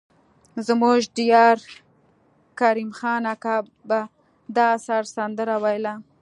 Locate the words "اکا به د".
3.33-4.57